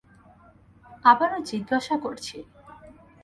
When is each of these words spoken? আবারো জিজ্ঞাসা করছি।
আবারো 1.05 1.37
জিজ্ঞাসা 1.49 1.95
করছি। 1.97 2.37